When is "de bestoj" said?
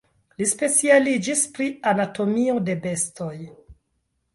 2.71-3.33